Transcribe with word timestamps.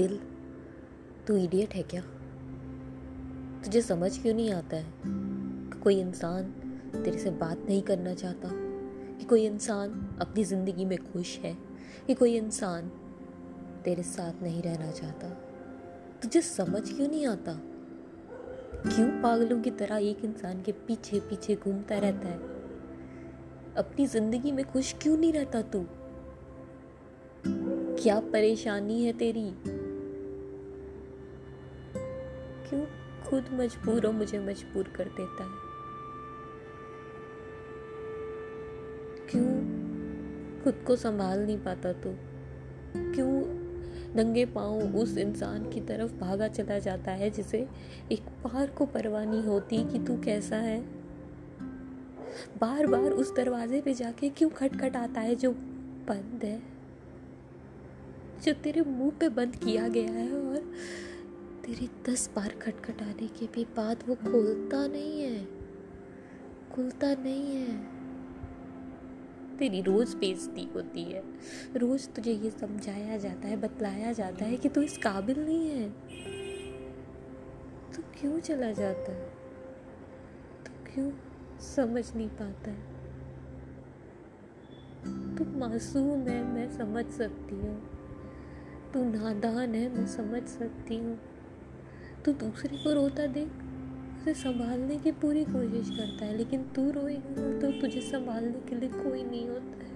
दिल, 0.00 0.18
तू 1.26 1.36
इडियट 1.36 1.74
है 1.74 1.82
क्या? 1.82 2.02
तुझे 3.64 3.82
समझ 3.82 4.22
क्यों 4.22 4.34
नहीं 4.34 4.50
आता 4.50 4.76
है 4.76 4.92
कि 5.70 5.80
कोई 5.80 6.00
इंसान 6.00 6.44
तेरे 7.04 7.18
से 7.18 7.30
बात 7.30 7.58
नहीं 7.58 7.82
करना 7.82 8.14
चाहता? 8.14 8.48
कि 9.18 9.24
कोई 9.24 9.46
इंसान 9.46 10.18
अपनी 10.20 10.44
ज़िंदगी 10.44 10.84
में 10.84 10.98
खुश 11.12 11.38
है? 11.38 11.56
कि 12.06 12.14
कोई 12.14 12.36
इंसान 12.36 12.88
तेरे 13.84 14.02
साथ 14.02 14.42
नहीं 14.42 14.62
रहना 14.62 14.90
चाहता? 14.90 15.28
तुझे 16.22 16.40
समझ 16.40 16.94
क्यों 16.94 17.08
नहीं 17.08 17.26
आता? 17.26 17.52
क्यों 18.86 19.22
पागलों 19.22 19.60
की 19.60 19.70
तरह 19.70 19.96
एक 19.96 20.24
इंसान 20.24 20.62
के 20.62 20.72
पीछे 20.72 21.20
पीछे 21.20 21.54
घूमता 21.54 21.98
रहता 21.98 22.28
है? 22.28 22.38
अपनी 23.76 24.06
ज़िंदगी 24.06 24.52
में 24.52 24.64
खुश 24.64 24.94
क्यों 25.02 25.16
नहीं 25.18 25.32
रहता 25.32 25.62
तू? 25.62 25.86
क्या 28.02 28.20
परेशानी 28.20 29.04
है 29.04 29.12
तेरी? 29.12 29.79
क्यों 32.70 32.86
खुद 33.26 33.44
मजबूर 33.52 34.06
हो 34.06 34.12
मुझे 34.12 34.38
मजबूर 34.38 34.84
कर 34.84 35.04
देता 35.04 35.44
है? 35.44 35.70
क्यों 39.30 39.80
खुद 40.64 40.84
को 40.86 40.96
संभाल 40.96 41.40
नहीं 41.40 41.58
पाता 41.58 41.92
तू? 41.92 42.14
क्यों 42.96 43.42
नंगे 44.16 44.46
पाँव 44.46 44.96
उस 44.96 45.18
इंसान 45.18 45.70
की 45.70 45.80
तरफ़ 45.80 46.12
भागा 46.12 46.48
चला 46.48 46.78
जाता 46.78 47.10
है 47.10 47.30
जिसे 47.30 47.68
एक 48.12 48.20
बार 48.20 48.66
को 48.66 48.86
परवाह 48.86 49.24
नहीं 49.24 49.42
होती 49.42 49.76
कि 49.76 49.98
तू 49.98 50.20
कैसा 50.20 50.56
है? 50.56 50.80
बार 52.60 52.86
बार 52.86 53.10
उस 53.10 53.36
दरवाजे 53.36 53.80
पे 53.80 53.94
जाके 53.94 54.28
क्यों 54.28 54.50
खटखट 54.50 54.96
आता 54.96 55.20
है 55.20 55.34
जो 55.34 55.52
बंद 56.08 56.40
है? 56.44 56.62
जो 58.44 58.52
तेरे 58.52 58.80
मुँह 58.80 59.10
पे 59.10 59.28
बंद 59.28 59.56
किया 59.56 59.88
गया 59.88 60.10
है 60.10 60.32
और 60.32 60.72
तेरे 61.70 62.12
दस 62.12 62.30
बार 62.36 62.48
खटखटाने 62.48 63.26
के 63.26 63.46
भी 63.46 63.64
बाद 63.64 64.04
वो 64.08 64.14
खुलता 64.14 64.86
नहीं 64.86 65.22
है। 65.22 65.48
खुलता 66.72 67.14
नहीं 67.14 67.56
है। 67.56 67.86
तेरी 69.56 69.82
रोज़ 69.82 70.16
बेइज्जती 70.16 70.64
होती 70.64 71.02
है। 71.02 71.22
रोज़ 71.76 72.08
तुझे 72.08 72.32
ये 72.32 72.50
समझाया 72.50 73.16
जाता 73.16 73.48
है, 73.48 73.56
बतलाया 73.56 74.12
जाता 74.12 74.44
है 74.44 74.56
कि 74.56 74.68
तू 74.68 74.82
इस 74.82 74.98
काबिल 74.98 75.44
नहीं 75.44 75.70
है। 75.70 75.90
तू 77.92 78.02
क्यों 78.20 78.40
चला 78.40 78.72
जाता 78.72 79.12
है? 79.12 79.30
तू 80.66 80.94
क्यों 80.94 81.12
समझ 81.58 82.16
नहीं 82.16 82.28
पाता 82.28 82.70
है? 82.70 82.82
तू 85.36 85.44
मासूम 85.58 86.20
है, 86.28 86.44
मैं 86.44 86.78
समझ 86.78 87.06
सकती 87.06 87.54
हूँ। 87.54 87.90
तू 88.92 89.04
नादान 89.04 89.74
है, 89.74 89.96
मैं 89.96 90.06
समझ 90.06 90.42
सकती 90.42 90.96
हूँ। 90.96 91.20
तू 92.24 92.32
दूसरे 92.40 92.76
को 92.76 92.92
रोता 92.92 93.26
देख, 93.26 93.48
उसे 94.20 94.32
संभालने 94.34 94.96
की 94.96 95.12
पूरी 95.12 95.44
कोशिश 95.44 95.90
करता 95.90 96.24
है, 96.24 96.36
लेकिन 96.36 96.62
तू 96.76 96.90
रोएगा 96.90 97.50
तो 97.60 97.70
तुझे 97.80 98.00
संभालने 98.00 98.60
के 98.68 98.76
लिए 98.76 98.88
कोई 98.90 99.22
नहीं 99.22 99.48
होता 99.48 99.84
है। 99.84 99.88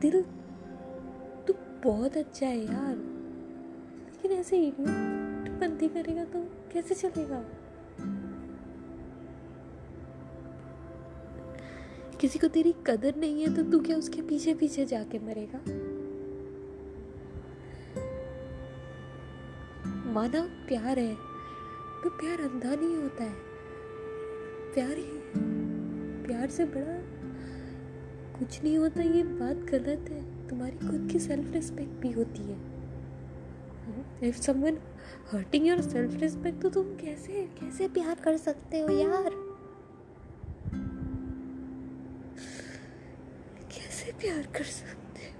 दिल, 0.00 0.22
तू 1.46 1.54
बहुत 1.84 2.16
अच्छा 2.16 2.46
है 2.46 2.58
यार, 2.58 2.96
लेकिन 4.06 4.32
ऐसे 4.32 4.60
बंदी 4.80 5.88
करेगा 5.88 6.24
तो 6.24 6.40
कैसे 6.72 6.94
चलेगा? 6.94 7.44
किसी 12.20 12.38
को 12.38 12.48
तेरी 12.48 12.74
कदर 12.86 13.16
नहीं 13.16 13.42
है 13.42 13.54
तो 13.56 13.62
तू 13.70 13.78
क्या 13.80 13.96
उसके 13.96 14.22
पीछे 14.22 14.54
पीछे 14.54 14.84
जाके 14.86 15.18
मरेगा? 15.18 15.60
माना 20.18 20.40
प्यार 20.68 20.98
है 20.98 21.14
तो 22.02 22.10
प्यार 22.10 22.40
अंधा 22.40 22.74
नहीं 22.74 22.96
होता 22.96 23.24
है। 23.24 23.34
प्यार 24.74 24.96
ही 24.96 25.04
प्यार 26.26 26.48
से 26.50 26.64
बड़ा 26.66 26.96
कुछ 28.38 28.62
नहीं 28.62 28.76
होता, 28.78 29.02
ये 29.02 29.22
बात 29.22 29.56
गलत 29.70 30.10
है। 30.10 30.22
तुम्हारी 30.48 30.76
खुद 30.78 31.08
की 31.12 31.18
सेल्फ 31.18 31.52
रिस्पेक्ट 31.52 31.92
भी 32.00 32.10
होती 32.12 32.42
है। 32.42 32.58
If 34.28 34.40
someone 34.40 34.78
hurting 35.32 35.66
your 35.66 35.80
self 35.82 36.20
respect 36.20 36.62
तो 36.62 36.70
तुम 36.70 36.94
कैसे 36.96 37.42
कैसे 37.60 37.88
प्यार 37.88 38.20
कर 38.24 38.36
सकते 38.38 38.80
हो 38.80 38.90
यार? 38.90 39.30
कैसे 43.70 44.12
प्यार 44.12 44.42
कर 44.56 44.64
सकते 44.64 45.22
हो? 45.22 45.37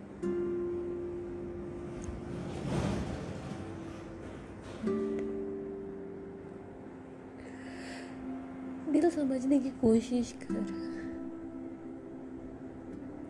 समझने 9.18 9.58
की 9.58 9.70
कोशिश 9.70 10.34
कर। 10.42 10.60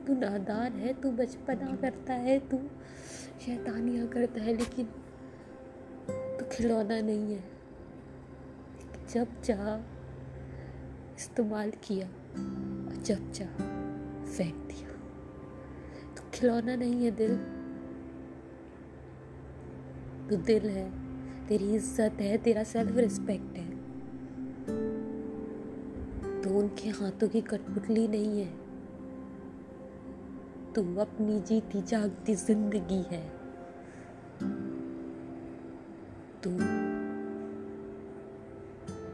तू 0.07 0.15
नादान 0.15 0.73
है, 0.73 0.93
तू 0.93 1.11
बचपना 1.11 1.77
करता 1.77 2.15
है, 2.15 2.39
तू 2.39 2.59
शैतानियाँ 3.41 4.07
करता 4.07 4.41
है, 4.41 4.57
लेकिन 4.57 4.87
तू 6.11 6.45
खिलौना 6.53 7.01
नहीं 7.01 7.35
है। 7.35 7.45
जब 9.15 9.41
चाह 9.41 9.77
इस्तेमाल 11.15 11.71
किया, 11.71 12.07
और 12.89 13.03
जब 13.03 13.33
चाह 13.33 13.55
फेंक 14.25 14.55
दिया। 14.55 14.91
तू 16.17 16.31
खिलौना 16.35 16.77
नहीं 16.77 17.05
है 17.05 17.11
दिल। 17.11 17.37
तू 20.31 20.37
दिल 20.37 20.69
है, 20.69 20.91
तेरी 21.47 21.75
इज़्ज़त 21.75 22.21
है, 22.21 22.39
तेरा 22.39 22.65
सेल्फ 22.65 22.97
रिस्पेक्ट 22.97 23.59
है। 23.59 23.68
उनके 26.59 26.89
हाथों 26.89 27.29
की 27.29 27.41
कठपुतली 27.41 28.09
नहीं 28.09 28.41
है। 28.41 28.69
तू 30.73 30.97
अपनी 30.97 31.41
जीती 31.41 31.83
जागती 31.83 32.35
ज़िंदगी 32.35 33.03
है। 33.03 33.29
तू 36.43 36.51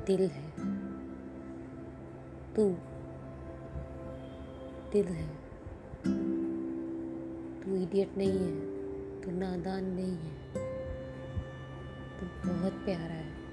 दिल 0.06 0.26
है। 0.26 0.50
तू 2.54 2.70
दिल 4.92 5.06
है। 5.06 5.28
तू 7.62 7.76
इडियट 7.76 8.16
नहीं 8.18 8.38
है। 8.38 8.74
तू 9.22 9.30
नादान 9.30 9.84
नहीं 9.84 10.16
है। 10.16 10.34
तू 12.20 12.26
बहुत 12.48 12.72
प्यारा 12.72 13.14
है। 13.14 13.43